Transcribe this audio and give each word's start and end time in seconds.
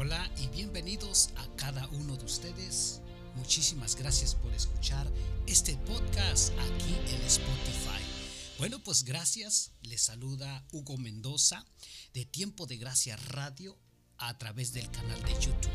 Hola 0.00 0.30
y 0.36 0.46
bienvenidos 0.46 1.30
a 1.34 1.56
cada 1.56 1.88
uno 1.88 2.16
de 2.16 2.24
ustedes. 2.24 3.00
Muchísimas 3.34 3.96
gracias 3.96 4.32
por 4.32 4.54
escuchar 4.54 5.04
este 5.48 5.76
podcast 5.78 6.52
aquí 6.52 6.94
en 7.12 7.20
Spotify. 7.22 8.00
Bueno, 8.58 8.78
pues 8.84 9.02
gracias. 9.02 9.72
Les 9.82 10.00
saluda 10.00 10.64
Hugo 10.70 10.96
Mendoza 10.98 11.66
de 12.14 12.24
Tiempo 12.24 12.66
de 12.66 12.76
Gracia 12.76 13.16
Radio 13.16 13.76
a 14.18 14.38
través 14.38 14.72
del 14.72 14.88
canal 14.92 15.20
de 15.24 15.32
YouTube. 15.32 15.72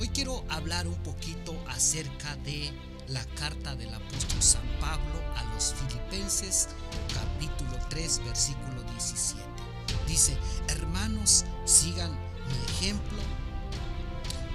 Hoy 0.00 0.08
quiero 0.08 0.44
hablar 0.48 0.88
un 0.88 1.00
poquito 1.04 1.54
acerca 1.68 2.34
de 2.38 2.72
la 3.06 3.24
carta 3.36 3.76
del 3.76 3.94
apóstol 3.94 4.42
San 4.42 4.80
Pablo 4.80 5.22
a 5.36 5.44
los 5.54 5.72
filipenses 5.72 6.70
capítulo 7.14 7.78
3 7.90 8.24
versículo 8.24 8.82
17. 8.90 9.40
Dice, 10.08 10.36
hermanos, 10.66 11.44
sigan 11.64 12.10
mi 12.46 12.72
ejemplo 12.72 13.45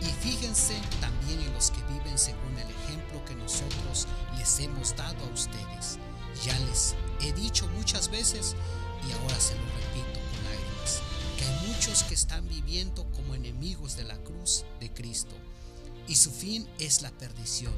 y 0.01 0.05
fíjense 0.05 0.79
también 0.99 1.39
en 1.39 1.53
los 1.53 1.71
que 1.71 1.81
viven 1.83 2.17
según 2.17 2.57
el 2.57 2.69
ejemplo 2.69 3.23
que 3.25 3.35
nosotros 3.35 4.07
les 4.37 4.59
hemos 4.59 4.95
dado 4.95 5.23
a 5.25 5.33
ustedes. 5.33 5.97
Ya 6.43 6.57
les 6.59 6.95
he 7.21 7.33
dicho 7.33 7.67
muchas 7.77 8.09
veces 8.09 8.55
y 9.07 9.11
ahora 9.11 9.39
se 9.39 9.55
lo 9.55 9.61
repito 9.61 10.19
con 10.19 10.43
lágrimas, 10.45 11.01
que 11.37 11.45
hay 11.45 11.67
muchos 11.67 12.03
que 12.03 12.15
están 12.15 12.47
viviendo 12.47 13.05
como 13.11 13.35
enemigos 13.35 13.95
de 13.95 14.05
la 14.05 14.17
cruz 14.23 14.65
de 14.79 14.91
Cristo 14.91 15.35
y 16.07 16.15
su 16.15 16.31
fin 16.31 16.67
es 16.79 17.01
la 17.01 17.11
perdición. 17.11 17.73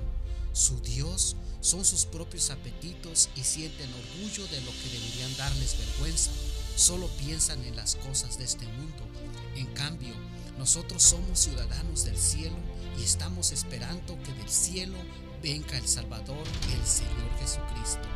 Su 0.53 0.80
Dios 0.81 1.36
son 1.62 1.84
sus 1.84 2.05
propios 2.05 2.52
apetitos 2.52 3.30
y 3.36 3.42
sienten 3.44 3.90
orgullo 3.94 4.48
de 4.48 4.62
lo 4.62 4.72
que 4.72 4.90
deberían 4.92 5.36
darles 5.38 5.78
vergüenza. 5.78 6.31
Solo 6.76 7.08
piensan 7.20 7.63
en 7.66 7.76
las 7.76 7.95
cosas 7.95 8.38
de 8.38 8.45
este 8.45 8.66
mundo. 8.66 9.04
En 9.55 9.68
cambio, 9.73 10.14
nosotros 10.58 11.04
somos 11.04 11.40
ciudadanos 11.40 12.05
del 12.05 12.18
cielo 12.18 12.55
y 12.98 13.03
estamos 13.03 13.52
esperando 13.52 14.17
que 14.23 14.34
del 14.34 14.50
cielo 14.50 14.98
venga 15.42 15.78
el 15.78 15.88
Salvador, 15.88 16.44
el 16.73 16.86
Señor 16.86 17.30
Jesucristo, 17.39 18.08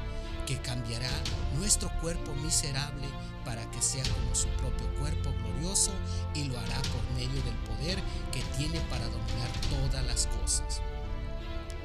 que 0.46 0.58
cambiará 0.62 1.12
nuestro 1.58 1.92
cuerpo 2.00 2.34
miserable 2.36 3.08
para 3.46 3.70
que 3.72 3.82
sea 3.82 4.04
como 4.04 4.34
su 4.34 4.48
propio 4.50 4.88
cuerpo 5.00 5.32
glorioso 5.44 5.92
y 6.34 6.46
lo 6.46 6.60
hará 6.60 6.82
por 6.82 7.16
medio 7.16 7.42
del 7.44 7.56
poder 7.66 8.00
que 8.32 8.42
tiene 8.58 8.80
para 8.90 9.06
dominar 9.06 9.52
todas 9.70 10.06
las 10.06 10.28
cosas. 10.42 10.82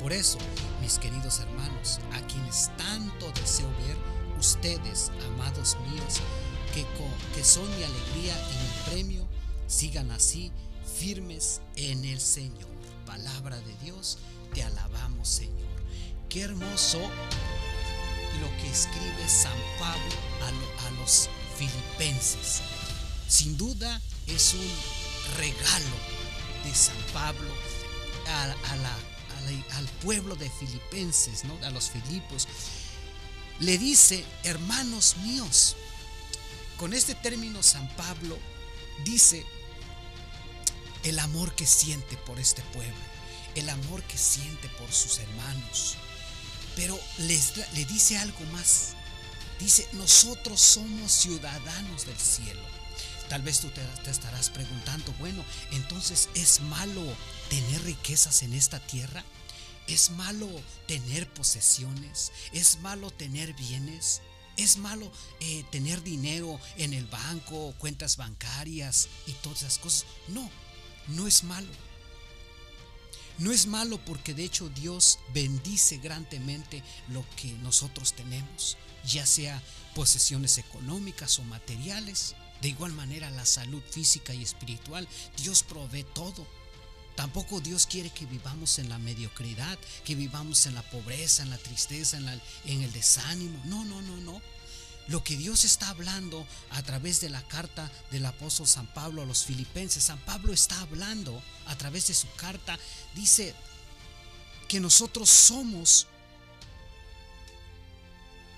Por 0.01 0.13
eso, 0.13 0.39
mis 0.81 0.99
queridos 0.99 1.39
hermanos, 1.41 2.01
a 2.13 2.27
quienes 2.27 2.71
tanto 2.77 3.31
deseo 3.41 3.69
ver, 3.87 3.97
ustedes, 4.39 5.13
amados 5.27 5.77
míos, 5.89 6.21
que, 6.73 7.45
son 7.45 7.69
mi 7.77 7.85
alegría 7.85 8.35
y 8.51 8.55
mi 8.57 8.91
premio, 8.91 9.29
sigan 9.67 10.11
así 10.11 10.51
firmes 10.99 11.61
en 11.77 12.05
el 12.05 12.21
Señor. 12.21 12.71
Palabra 13.07 13.61
de 13.61 13.77
Dios, 13.85 14.19
te 14.55 14.63
alabamos 14.63 15.29
Señor. 15.29 15.69
Qué 16.29 16.43
hermoso 16.43 16.99
lo 16.99 18.57
que 18.57 18.71
escribe 18.71 19.29
San 19.29 19.59
Pablo 19.79 20.15
a, 20.47 21.01
los 21.01 21.29
filipenses. 21.57 22.63
Sin 23.29 23.57
duda 23.59 24.01
es 24.27 24.55
un 24.55 25.37
regalo 25.39 25.97
de 26.65 26.75
San 26.75 26.97
Pablo 27.13 27.49
al 29.75 29.87
pueblo 30.03 30.37
de 30.37 30.49
Filipenses, 30.49 31.45
¿no? 31.45 31.67
a 31.67 31.71
los 31.71 31.91
Filipos, 31.91 32.49
le 33.61 33.77
dice, 33.79 34.25
hermanos 34.45 35.17
míos, 35.19 35.77
con 36.83 36.95
este 36.95 37.15
término 37.15 37.63
San 37.63 37.87
Pablo 37.95 38.37
dice 39.05 39.47
el 41.05 41.21
amor 41.21 41.55
que 41.55 41.65
siente 41.65 42.17
por 42.17 42.41
este 42.41 42.61
pueblo, 42.75 43.05
el 43.55 43.69
amor 43.69 44.03
que 44.03 44.19
siente 44.19 44.69
por 44.71 44.91
sus 44.93 45.21
hermanos, 45.21 45.95
pero 46.75 46.99
les, 47.19 47.57
le 47.75 47.85
dice 47.85 48.19
algo 48.19 48.45
más, 48.47 48.95
dice, 49.61 49.89
nosotros 49.93 50.61
somos 50.61 51.13
ciudadanos 51.13 52.05
del 52.05 52.19
cielo. 52.19 52.63
Tal 53.29 53.43
vez 53.43 53.61
tú 53.61 53.69
te, 53.69 53.81
te, 54.03 54.11
estarás 54.11 54.51
preguntando, 54.51 55.15
bueno, 55.21 55.45
entonces 55.71 56.31
es 56.35 56.59
malo 56.63 57.05
tener 57.49 57.81
riquezas 57.85 58.43
en 58.43 58.55
esta 58.55 58.81
tierra. 58.81 59.25
¿Es 59.87 60.11
malo 60.11 60.49
tener 60.89 61.33
posesiones? 61.33 62.33
¿Es 62.53 62.81
malo 62.81 63.13
tener 63.13 63.53
bienes? 63.53 64.21
¿Es 64.57 64.77
malo 64.77 65.11
eh, 65.41 65.65
tener 65.71 66.03
dinero 66.03 66.61
en 66.77 66.93
el 66.93 67.07
banco, 67.07 67.75
cuentas 67.79 68.17
bancarias 68.17 69.09
y 69.27 69.33
todas 69.33 69.63
esas 69.63 69.79
cosas? 69.79 70.07
No, 70.29 70.49
no 71.09 71.27
es 71.27 71.43
malo. 71.45 71.73
No 73.39 73.51
es 73.51 73.67
malo 73.67 73.99
porque 74.05 74.35
de 74.35 74.45
hecho 74.45 74.69
Dios 74.69 75.19
bendice 75.33 75.97
grandemente 75.97 76.83
lo 77.09 77.25
que 77.37 77.53
nosotros 77.55 78.13
tenemos, 78.13 78.77
ya 79.07 79.25
sea 79.27 79.63
posesiones 79.95 80.59
económicas 80.59 81.39
o 81.39 81.43
materiales. 81.45 82.35
De 82.61 82.69
igual 82.69 82.93
manera 82.93 83.31
la 83.31 83.47
salud 83.47 83.83
física 83.91 84.35
y 84.35 84.43
espiritual, 84.43 85.09
Dios 85.39 85.63
provee 85.63 86.05
todo. 86.15 86.47
Tampoco 87.15 87.61
Dios 87.61 87.87
quiere 87.87 88.11
que 88.11 88.27
vivamos 88.27 88.79
en 88.79 88.89
la 88.89 88.99
mediocridad, 88.99 89.79
que 90.05 90.15
vivamos 90.15 90.67
en 90.67 90.75
la 90.75 90.83
pobreza, 90.83 91.43
en 91.43 91.51
la 91.51 91.59
tristeza, 91.59 92.17
en, 92.17 92.83
el 92.83 92.93
desánimo. 92.93 93.61
No, 93.67 93.85
no, 93.85 94.01
no, 94.03 94.17
no. 94.19 94.41
Lo 95.09 95.23
que 95.23 95.37
Dios 95.37 95.65
está 95.65 95.89
hablando 95.89 96.47
a 96.71 96.83
través 96.83 97.21
de 97.21 97.29
la 97.29 97.43
carta 97.43 97.91
del 98.11 98.25
apóstol 98.25 98.67
San 98.67 98.87
Pablo 98.95 99.23
a 99.23 99.27
los 99.27 99.45
filipenses, 99.45 100.05
San 100.05 100.19
Pablo 100.21 100.53
está 100.53 100.81
hablando 100.81 101.43
a 101.67 101.77
través 101.77 102.07
de 102.07 102.15
su 102.15 102.31
carta, 102.37 102.79
dice 103.15 103.55
que 104.69 104.81
nosotros 104.81 105.29
somos 105.29 106.07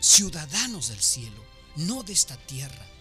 ciudadanos 0.00 0.88
del 0.88 1.02
cielo, 1.02 1.42
no 1.76 2.02
de 2.02 2.12
esta 2.12 2.36
tierra. 2.36 2.93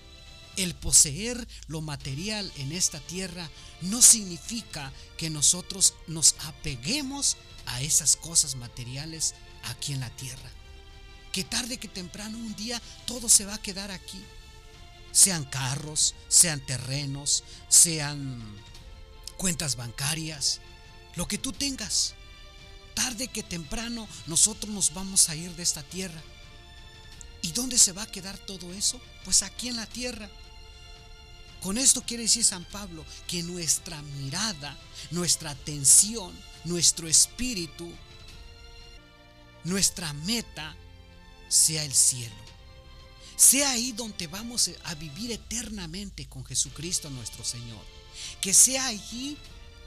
El 0.55 0.75
poseer 0.75 1.47
lo 1.67 1.81
material 1.81 2.51
en 2.57 2.71
esta 2.71 2.99
tierra 2.99 3.49
no 3.81 4.01
significa 4.01 4.93
que 5.17 5.29
nosotros 5.29 5.95
nos 6.07 6.35
apeguemos 6.45 7.37
a 7.65 7.81
esas 7.81 8.15
cosas 8.15 8.55
materiales 8.55 9.33
aquí 9.63 9.93
en 9.93 9.99
la 9.99 10.09
tierra. 10.11 10.51
Que 11.31 11.43
tarde 11.43 11.77
que 11.77 11.87
temprano 11.87 12.37
un 12.37 12.55
día 12.55 12.79
todo 13.05 13.29
se 13.29 13.45
va 13.45 13.55
a 13.55 13.61
quedar 13.61 13.89
aquí. 13.89 14.23
Sean 15.11 15.45
carros, 15.45 16.13
sean 16.27 16.63
terrenos, 16.65 17.43
sean 17.67 18.41
cuentas 19.37 19.75
bancarias, 19.75 20.61
lo 21.15 21.27
que 21.27 21.37
tú 21.39 21.51
tengas. 21.51 22.13
Tarde 22.93 23.27
que 23.27 23.41
temprano 23.41 24.07
nosotros 24.27 24.71
nos 24.71 24.93
vamos 24.93 25.29
a 25.29 25.35
ir 25.35 25.55
de 25.55 25.63
esta 25.63 25.81
tierra. 25.81 26.21
¿Y 27.41 27.51
dónde 27.51 27.77
se 27.77 27.91
va 27.91 28.03
a 28.03 28.11
quedar 28.11 28.37
todo 28.37 28.71
eso? 28.71 29.01
Pues 29.25 29.41
aquí 29.41 29.67
en 29.67 29.75
la 29.75 29.85
tierra. 29.85 30.29
Con 31.63 31.77
esto 31.77 32.03
quiere 32.05 32.23
decir 32.23 32.43
San 32.43 32.65
Pablo 32.65 33.05
que 33.25 33.41
nuestra 33.41 34.01
mirada, 34.01 34.77
nuestra 35.11 35.51
atención, 35.51 36.37
nuestro 36.65 37.07
espíritu, 37.07 37.89
nuestra 39.63 40.11
meta 40.11 40.75
sea 41.47 41.85
el 41.85 41.93
cielo. 41.93 42.35
Sea 43.37 43.71
ahí 43.71 43.93
donde 43.93 44.27
vamos 44.27 44.71
a 44.83 44.93
vivir 44.95 45.31
eternamente 45.31 46.25
con 46.27 46.43
Jesucristo 46.43 47.09
nuestro 47.09 47.45
Señor. 47.45 47.81
Que 48.41 48.53
sea 48.53 48.87
allí 48.87 49.37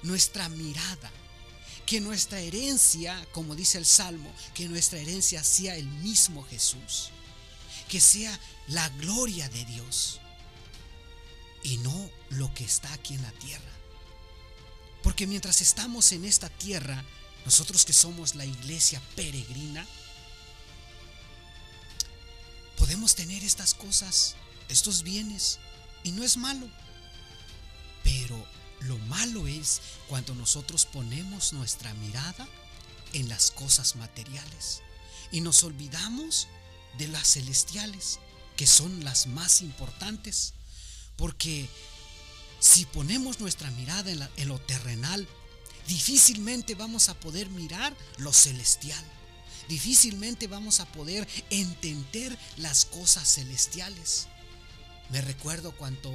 nuestra 0.02 0.48
mirada. 0.48 1.12
Que 1.84 2.00
nuestra 2.00 2.40
herencia, 2.40 3.28
como 3.32 3.54
dice 3.54 3.76
el 3.76 3.84
Salmo, 3.84 4.32
que 4.54 4.66
nuestra 4.66 4.98
herencia 4.98 5.44
sea 5.44 5.76
el 5.76 5.86
mismo 5.86 6.42
Jesús. 6.44 7.10
Que 7.90 8.00
sea 8.00 8.40
la 8.66 8.88
gloria 8.88 9.50
de 9.50 9.66
Dios 9.66 10.20
y 11.66 11.78
no 11.78 12.10
lo 12.30 12.54
que 12.54 12.64
está 12.64 12.92
aquí 12.92 13.14
en 13.14 13.22
la 13.22 13.32
tierra. 13.32 13.72
Porque 15.02 15.26
mientras 15.26 15.60
estamos 15.60 16.12
en 16.12 16.24
esta 16.24 16.48
tierra, 16.48 17.04
nosotros 17.44 17.84
que 17.84 17.92
somos 17.92 18.36
la 18.36 18.44
iglesia 18.44 19.02
peregrina, 19.16 19.84
podemos 22.78 23.16
tener 23.16 23.42
estas 23.42 23.74
cosas, 23.74 24.36
estos 24.68 25.02
bienes, 25.02 25.58
y 26.04 26.12
no 26.12 26.22
es 26.22 26.36
malo. 26.36 26.68
Pero 28.04 28.46
lo 28.82 28.96
malo 28.98 29.48
es 29.48 29.80
cuando 30.08 30.36
nosotros 30.36 30.86
ponemos 30.86 31.52
nuestra 31.52 31.92
mirada 31.94 32.46
en 33.12 33.28
las 33.28 33.50
cosas 33.50 33.96
materiales 33.96 34.82
y 35.32 35.40
nos 35.40 35.64
olvidamos 35.64 36.46
de 36.96 37.08
las 37.08 37.32
celestiales, 37.32 38.20
que 38.56 38.68
son 38.68 39.02
las 39.02 39.26
más 39.26 39.62
importantes. 39.62 40.54
Porque 41.16 41.68
si 42.60 42.84
ponemos 42.86 43.40
nuestra 43.40 43.70
mirada 43.72 44.10
en, 44.10 44.48
lo 44.48 44.58
terrenal, 44.60 45.26
difícilmente 45.86 46.74
vamos 46.74 47.08
a 47.08 47.18
poder 47.18 47.50
mirar 47.50 47.96
lo 48.18 48.32
celestial. 48.32 49.04
Difícilmente 49.68 50.46
vamos 50.46 50.80
a 50.80 50.86
poder 50.86 51.26
entender 51.50 52.36
las 52.56 52.84
cosas 52.84 53.34
celestiales. 53.34 54.28
Me 55.10 55.20
recuerdo 55.20 55.72
cuando 55.72 56.10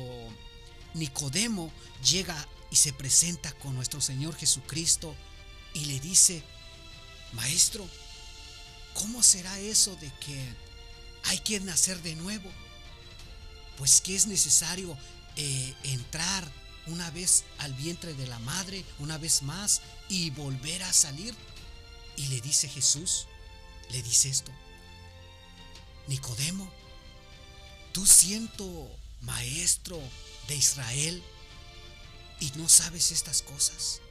Nicodemo 0.93 1.71
llega 2.03 2.47
y 2.69 2.75
se 2.75 2.93
presenta 2.93 3.51
con 3.53 3.75
nuestro 3.75 4.01
Señor 4.01 4.35
Jesucristo 4.35 5.15
y 5.73 5.85
le 5.85 5.99
dice, 5.99 6.43
Maestro, 7.33 7.87
¿cómo 8.93 9.23
será 9.23 9.57
eso 9.59 9.95
de 9.97 10.11
que 10.19 10.55
hay 11.23 11.39
que 11.39 11.59
nacer 11.59 12.01
de 12.01 12.15
nuevo? 12.15 12.49
Pues 13.77 14.01
que 14.01 14.15
es 14.15 14.27
necesario 14.27 14.97
eh, 15.35 15.73
entrar 15.83 16.51
una 16.87 17.09
vez 17.11 17.43
al 17.59 17.73
vientre 17.73 18.13
de 18.13 18.27
la 18.27 18.39
madre, 18.39 18.83
una 18.99 19.17
vez 19.17 19.43
más, 19.43 19.81
y 20.09 20.29
volver 20.31 20.83
a 20.83 20.93
salir. 20.93 21.35
Y 22.17 22.27
le 22.27 22.41
dice 22.41 22.67
Jesús, 22.67 23.27
le 23.91 24.01
dice 24.01 24.29
esto, 24.29 24.51
Nicodemo, 26.07 26.69
tú 27.93 28.05
siento 28.05 28.89
maestro 29.21 29.99
de 30.47 30.55
Israel 30.55 31.23
y 32.39 32.51
no 32.55 32.67
sabes 32.67 33.11
estas 33.11 33.41
cosas. 33.41 34.01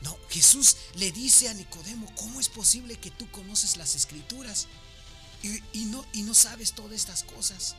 No, 0.00 0.18
Jesús 0.30 0.76
le 0.94 1.12
dice 1.12 1.48
a 1.48 1.54
Nicodemo, 1.54 2.12
¿cómo 2.16 2.40
es 2.40 2.48
posible 2.48 2.96
que 2.96 3.10
tú 3.12 3.30
conoces 3.30 3.76
las 3.76 3.94
escrituras 3.94 4.66
y, 5.42 5.84
no, 5.84 6.04
y 6.12 6.22
no 6.22 6.34
sabes 6.34 6.72
todas 6.72 6.92
estas 6.92 7.22
cosas? 7.22 7.76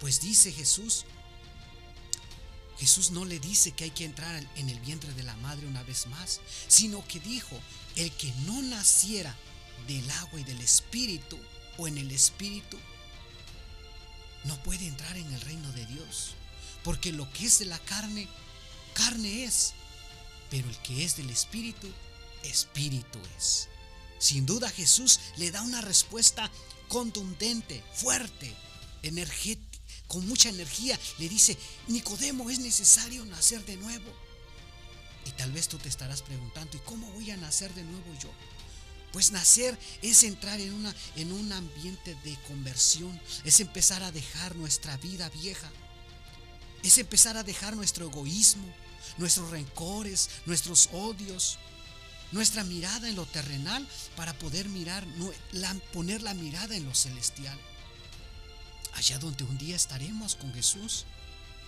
Pues 0.00 0.20
dice 0.20 0.52
Jesús, 0.52 1.04
Jesús 2.78 3.10
no 3.10 3.24
le 3.24 3.38
dice 3.38 3.72
que 3.72 3.84
hay 3.84 3.90
que 3.90 4.04
entrar 4.04 4.44
en 4.56 4.68
el 4.68 4.80
vientre 4.80 5.12
de 5.14 5.22
la 5.22 5.36
madre 5.36 5.66
una 5.66 5.82
vez 5.84 6.06
más, 6.06 6.40
sino 6.68 7.06
que 7.06 7.20
dijo, 7.20 7.58
el 7.96 8.10
que 8.12 8.32
no 8.46 8.60
naciera 8.62 9.34
del 9.86 10.10
agua 10.10 10.40
y 10.40 10.44
del 10.44 10.60
espíritu 10.60 11.38
o 11.78 11.86
en 11.86 11.98
el 11.98 12.10
espíritu, 12.10 12.78
no 14.44 14.62
puede 14.62 14.86
entrar 14.86 15.16
en 15.16 15.32
el 15.32 15.40
reino 15.40 15.70
de 15.72 15.86
Dios. 15.86 16.34
Porque 16.82 17.12
lo 17.12 17.30
que 17.32 17.46
es 17.46 17.58
de 17.60 17.66
la 17.66 17.78
carne, 17.78 18.28
carne 18.92 19.44
es. 19.44 19.72
Pero 20.50 20.68
el 20.68 20.76
que 20.78 21.04
es 21.04 21.16
del 21.16 21.30
espíritu, 21.30 21.88
espíritu 22.42 23.18
es. 23.38 23.68
Sin 24.18 24.46
duda 24.46 24.70
Jesús 24.70 25.20
le 25.36 25.50
da 25.50 25.62
una 25.62 25.80
respuesta 25.80 26.50
contundente, 26.88 27.82
fuerte, 27.94 28.54
energética, 29.02 29.63
con 30.14 30.28
mucha 30.28 30.48
energía. 30.48 30.96
Le 31.18 31.28
dice, 31.28 31.58
Nicodemo, 31.88 32.48
es 32.48 32.60
necesario 32.60 33.24
nacer 33.26 33.64
de 33.66 33.76
nuevo. 33.76 34.12
Y 35.26 35.30
tal 35.32 35.50
vez 35.50 35.66
tú 35.66 35.76
te 35.76 35.88
estarás 35.88 36.22
preguntando, 36.22 36.76
¿y 36.76 36.80
cómo 36.80 37.10
voy 37.10 37.32
a 37.32 37.36
nacer 37.36 37.74
de 37.74 37.82
nuevo 37.82 38.14
yo? 38.22 38.30
Pues 39.12 39.32
nacer 39.32 39.76
es 40.02 40.22
entrar 40.22 40.60
en, 40.60 40.72
una, 40.72 40.94
en 41.16 41.32
un 41.32 41.52
ambiente 41.52 42.16
de 42.22 42.38
conversión, 42.46 43.20
es 43.44 43.58
empezar 43.58 44.04
a 44.04 44.12
dejar 44.12 44.54
nuestra 44.54 44.96
vida 44.98 45.28
vieja, 45.30 45.68
es 46.84 46.98
empezar 46.98 47.36
a 47.36 47.42
dejar 47.42 47.74
nuestro 47.74 48.06
egoísmo, 48.06 48.72
nuestros 49.18 49.50
rencores, 49.50 50.30
nuestros 50.46 50.90
odios, 50.92 51.58
nuestra 52.30 52.62
mirada 52.62 53.08
en 53.08 53.16
lo 53.16 53.26
terrenal 53.26 53.86
para 54.14 54.32
poder 54.34 54.68
mirar, 54.68 55.04
poner 55.92 56.22
la 56.22 56.34
mirada 56.34 56.76
en 56.76 56.84
lo 56.84 56.94
celestial. 56.94 57.58
Allá 58.94 59.18
donde 59.18 59.44
un 59.44 59.58
día 59.58 59.76
estaremos 59.76 60.34
con 60.36 60.52
Jesús. 60.54 61.04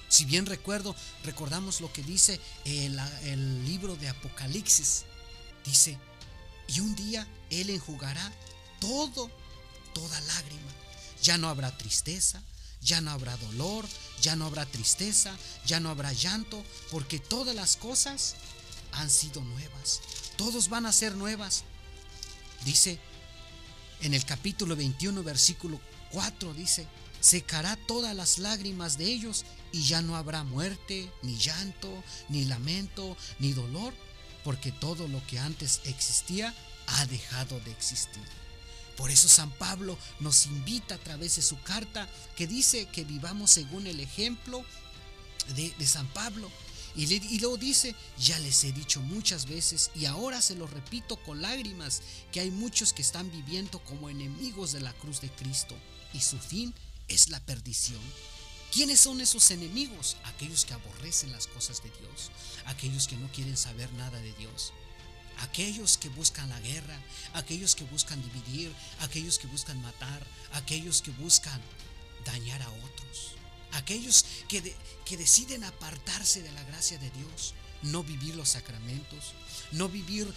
Si 0.08 0.24
bien 0.24 0.46
recuerdo, 0.46 0.94
recordamos 1.24 1.80
lo 1.80 1.92
que 1.92 2.02
dice 2.02 2.40
el, 2.64 2.98
el 3.24 3.64
libro 3.64 3.96
de 3.96 4.08
Apocalipsis. 4.08 5.04
Dice, 5.64 5.98
y 6.68 6.80
un 6.80 6.94
día 6.94 7.26
Él 7.50 7.70
enjugará 7.70 8.32
todo, 8.80 9.30
toda 9.92 10.20
lágrima. 10.20 10.72
Ya 11.22 11.38
no 11.38 11.48
habrá 11.48 11.76
tristeza, 11.76 12.42
ya 12.80 13.00
no 13.00 13.10
habrá 13.10 13.36
dolor, 13.38 13.86
ya 14.20 14.36
no 14.36 14.46
habrá 14.46 14.66
tristeza, 14.66 15.36
ya 15.66 15.80
no 15.80 15.90
habrá 15.90 16.12
llanto, 16.12 16.62
porque 16.90 17.18
todas 17.18 17.54
las 17.54 17.76
cosas 17.76 18.36
han 18.92 19.10
sido 19.10 19.42
nuevas. 19.42 20.00
Todos 20.36 20.68
van 20.68 20.86
a 20.86 20.92
ser 20.92 21.14
nuevas. 21.14 21.64
Dice 22.64 22.98
en 24.00 24.14
el 24.14 24.24
capítulo 24.24 24.76
21, 24.76 25.22
versículo 25.22 25.80
4, 26.12 26.54
dice, 26.54 26.86
secará 27.26 27.74
todas 27.74 28.14
las 28.14 28.38
lágrimas 28.38 28.98
de 28.98 29.06
ellos 29.06 29.44
y 29.72 29.82
ya 29.82 30.00
no 30.00 30.14
habrá 30.14 30.44
muerte, 30.44 31.10
ni 31.22 31.36
llanto, 31.36 32.04
ni 32.28 32.44
lamento, 32.44 33.16
ni 33.40 33.52
dolor, 33.52 33.92
porque 34.44 34.70
todo 34.70 35.08
lo 35.08 35.26
que 35.26 35.40
antes 35.40 35.80
existía 35.86 36.54
ha 36.86 37.06
dejado 37.06 37.58
de 37.60 37.72
existir. 37.72 38.22
Por 38.96 39.10
eso 39.10 39.26
San 39.26 39.50
Pablo 39.50 39.98
nos 40.20 40.46
invita 40.46 40.94
a 40.94 40.98
través 40.98 41.34
de 41.34 41.42
su 41.42 41.60
carta 41.62 42.08
que 42.36 42.46
dice 42.46 42.86
que 42.86 43.02
vivamos 43.02 43.50
según 43.50 43.88
el 43.88 43.98
ejemplo 43.98 44.64
de, 45.56 45.86
San 45.86 46.06
Pablo. 46.06 46.48
Y, 46.94 47.12
y 47.12 47.40
luego 47.40 47.56
dice, 47.56 47.96
ya 48.20 48.38
les 48.38 48.62
he 48.62 48.70
dicho 48.70 49.00
muchas 49.00 49.46
veces 49.46 49.90
y 49.96 50.04
ahora 50.04 50.40
se 50.40 50.54
lo 50.54 50.68
repito 50.68 51.16
con 51.24 51.42
lágrimas, 51.42 52.02
que 52.30 52.38
hay 52.38 52.52
muchos 52.52 52.92
que 52.92 53.02
están 53.02 53.32
viviendo 53.32 53.80
como 53.80 54.08
enemigos 54.08 54.70
de 54.70 54.80
la 54.80 54.92
cruz 54.92 55.20
de 55.20 55.28
Cristo 55.30 55.74
y 56.14 56.20
su 56.20 56.38
fin 56.38 56.72
es 57.08 57.28
la 57.28 57.40
perdición. 57.40 58.00
¿Quiénes 58.72 59.00
son 59.00 59.20
esos 59.20 59.50
enemigos? 59.50 60.16
Aquellos 60.24 60.64
que 60.64 60.74
aborrecen 60.74 61.32
las 61.32 61.46
cosas 61.46 61.82
de 61.82 61.90
Dios, 61.90 62.30
aquellos 62.66 63.06
que 63.06 63.16
no 63.16 63.30
quieren 63.32 63.56
saber 63.56 63.90
nada 63.94 64.18
de 64.20 64.32
Dios, 64.34 64.72
aquellos 65.38 65.96
que 65.98 66.08
buscan 66.10 66.48
la 66.48 66.60
guerra, 66.60 67.00
aquellos 67.34 67.74
que 67.74 67.84
buscan 67.84 68.20
dividir, 68.22 68.74
aquellos 69.00 69.38
que 69.38 69.46
buscan 69.46 69.80
matar, 69.82 70.26
aquellos 70.52 71.02
que 71.02 71.10
buscan 71.12 71.60
dañar 72.24 72.60
a 72.62 72.70
otros, 72.70 73.36
aquellos 73.72 74.24
que, 74.48 74.74
que 75.04 75.16
deciden 75.16 75.64
apartarse 75.64 76.42
de 76.42 76.52
la 76.52 76.64
gracia 76.64 76.98
de 76.98 77.10
Dios, 77.10 77.54
no 77.82 78.02
vivir 78.02 78.34
los 78.34 78.50
sacramentos, 78.50 79.32
no 79.72 79.88
vivir 79.88 80.32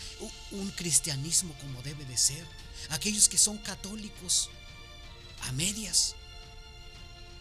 un 0.51 0.69
cristianismo 0.71 1.53
como 1.59 1.81
debe 1.81 2.05
de 2.05 2.17
ser, 2.17 2.45
aquellos 2.89 3.27
que 3.27 3.37
son 3.37 3.57
católicos 3.57 4.49
a 5.41 5.51
medias, 5.53 6.15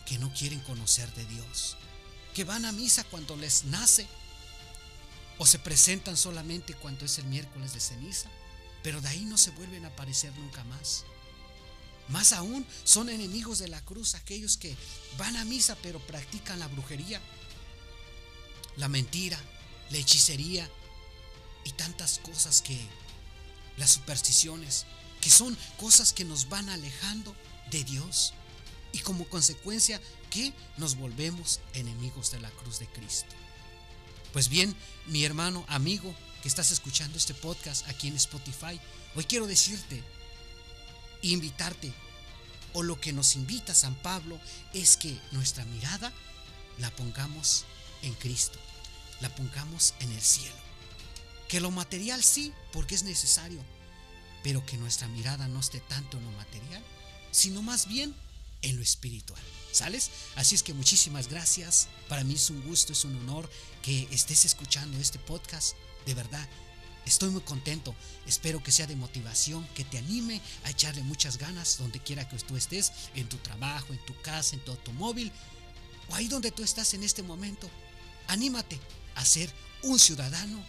que 0.08 0.18
no 0.18 0.32
quieren 0.32 0.60
conocer 0.60 1.12
de 1.14 1.24
Dios, 1.26 1.76
que 2.34 2.44
van 2.44 2.64
a 2.64 2.72
misa 2.72 3.04
cuando 3.04 3.36
les 3.36 3.64
nace, 3.64 4.06
o 5.36 5.46
se 5.46 5.58
presentan 5.58 6.16
solamente 6.16 6.74
cuando 6.74 7.04
es 7.04 7.18
el 7.18 7.26
miércoles 7.26 7.74
de 7.74 7.80
ceniza, 7.80 8.28
pero 8.82 9.00
de 9.00 9.08
ahí 9.08 9.24
no 9.24 9.36
se 9.36 9.50
vuelven 9.50 9.84
a 9.84 9.88
aparecer 9.88 10.32
nunca 10.38 10.64
más. 10.64 11.04
Más 12.08 12.32
aún, 12.32 12.66
son 12.84 13.10
enemigos 13.10 13.58
de 13.58 13.68
la 13.68 13.84
cruz 13.84 14.14
aquellos 14.14 14.56
que 14.56 14.74
van 15.18 15.36
a 15.36 15.44
misa 15.44 15.76
pero 15.82 16.04
practican 16.06 16.58
la 16.58 16.68
brujería, 16.68 17.20
la 18.76 18.88
mentira, 18.88 19.38
la 19.90 19.98
hechicería 19.98 20.68
y 21.64 21.72
tantas 21.72 22.18
cosas 22.20 22.62
que, 22.62 22.78
las 23.76 23.90
supersticiones, 23.90 24.86
que 25.20 25.30
son 25.30 25.56
cosas 25.78 26.12
que 26.14 26.24
nos 26.24 26.48
van 26.48 26.68
alejando 26.70 27.36
de 27.70 27.84
Dios 27.84 28.32
y 28.92 28.98
como 29.00 29.28
consecuencia 29.28 30.00
que 30.30 30.52
nos 30.76 30.96
volvemos 30.96 31.60
enemigos 31.74 32.30
de 32.30 32.40
la 32.40 32.50
cruz 32.50 32.78
de 32.78 32.86
Cristo. 32.86 33.34
Pues 34.32 34.48
bien, 34.48 34.74
mi 35.06 35.24
hermano, 35.24 35.64
amigo, 35.68 36.14
que 36.42 36.48
estás 36.48 36.70
escuchando 36.70 37.16
este 37.18 37.34
podcast 37.34 37.88
aquí 37.88 38.08
en 38.08 38.16
Spotify, 38.16 38.78
hoy 39.14 39.24
quiero 39.24 39.46
decirte, 39.46 40.02
invitarte, 41.22 41.92
o 42.74 42.82
lo 42.82 43.00
que 43.00 43.12
nos 43.12 43.34
invita 43.34 43.74
San 43.74 43.94
Pablo 43.96 44.38
es 44.74 44.96
que 44.96 45.18
nuestra 45.32 45.64
mirada 45.64 46.12
la 46.78 46.90
pongamos 46.90 47.64
en 48.02 48.14
Cristo, 48.14 48.58
la 49.20 49.34
pongamos 49.34 49.94
en 50.00 50.12
el 50.12 50.20
cielo. 50.20 50.54
Que 51.48 51.60
lo 51.60 51.70
material 51.70 52.22
sí, 52.22 52.52
porque 52.72 52.94
es 52.94 53.02
necesario, 53.04 53.60
pero 54.42 54.64
que 54.64 54.76
nuestra 54.76 55.08
mirada 55.08 55.48
no 55.48 55.60
esté 55.60 55.80
tanto 55.80 56.18
en 56.18 56.24
lo 56.24 56.32
material, 56.32 56.84
sino 57.30 57.62
más 57.62 57.88
bien 57.88 58.14
en 58.62 58.76
lo 58.76 58.82
espiritual. 58.82 59.42
¿Sales? 59.72 60.10
Así 60.36 60.54
es 60.54 60.62
que 60.62 60.74
muchísimas 60.74 61.28
gracias. 61.28 61.88
Para 62.08 62.24
mí 62.24 62.34
es 62.34 62.50
un 62.50 62.62
gusto, 62.62 62.92
es 62.92 63.04
un 63.04 63.16
honor 63.16 63.48
que 63.82 64.08
estés 64.10 64.44
escuchando 64.44 64.98
este 64.98 65.18
podcast. 65.18 65.76
De 66.06 66.14
verdad, 66.14 66.48
estoy 67.04 67.30
muy 67.30 67.42
contento. 67.42 67.94
Espero 68.26 68.62
que 68.62 68.72
sea 68.72 68.86
de 68.86 68.96
motivación, 68.96 69.66
que 69.74 69.84
te 69.84 69.98
anime 69.98 70.40
a 70.64 70.70
echarle 70.70 71.02
muchas 71.02 71.38
ganas 71.38 71.78
donde 71.78 72.00
quiera 72.00 72.28
que 72.28 72.38
tú 72.38 72.56
estés, 72.56 72.92
en 73.14 73.28
tu 73.28 73.36
trabajo, 73.38 73.92
en 73.92 74.04
tu 74.06 74.20
casa, 74.22 74.56
en 74.56 74.64
tu 74.64 74.72
automóvil 74.72 75.30
o 76.08 76.14
ahí 76.14 76.28
donde 76.28 76.50
tú 76.50 76.62
estás 76.62 76.94
en 76.94 77.02
este 77.02 77.22
momento. 77.22 77.70
Anímate 78.26 78.78
a 79.14 79.24
ser 79.24 79.52
un 79.82 79.98
ciudadano 79.98 80.64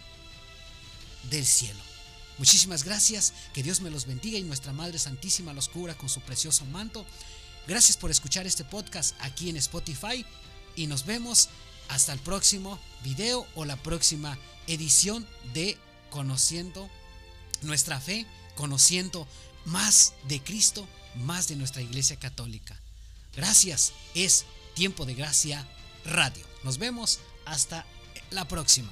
del 1.30 1.46
cielo. 1.46 1.80
Muchísimas 2.38 2.84
gracias, 2.84 3.34
que 3.52 3.62
Dios 3.62 3.80
me 3.80 3.90
los 3.90 4.06
bendiga 4.06 4.38
y 4.38 4.42
nuestra 4.42 4.72
Madre 4.72 4.98
Santísima 4.98 5.52
los 5.52 5.68
cubra 5.68 5.96
con 5.96 6.08
su 6.08 6.20
precioso 6.20 6.64
manto. 6.66 7.04
Gracias 7.70 7.96
por 7.96 8.10
escuchar 8.10 8.48
este 8.48 8.64
podcast 8.64 9.14
aquí 9.20 9.48
en 9.48 9.56
Spotify 9.56 10.26
y 10.74 10.88
nos 10.88 11.06
vemos 11.06 11.48
hasta 11.86 12.12
el 12.12 12.18
próximo 12.18 12.80
video 13.04 13.46
o 13.54 13.64
la 13.64 13.76
próxima 13.76 14.36
edición 14.66 15.24
de 15.54 15.78
Conociendo 16.10 16.90
nuestra 17.62 18.00
fe, 18.00 18.26
conociendo 18.56 19.28
más 19.66 20.14
de 20.26 20.42
Cristo, 20.42 20.88
más 21.14 21.46
de 21.46 21.54
nuestra 21.54 21.80
Iglesia 21.80 22.18
Católica. 22.18 22.76
Gracias, 23.36 23.92
es 24.16 24.46
Tiempo 24.74 25.06
de 25.06 25.14
Gracia 25.14 25.64
Radio. 26.04 26.44
Nos 26.64 26.76
vemos 26.76 27.20
hasta 27.44 27.86
la 28.32 28.48
próxima. 28.48 28.90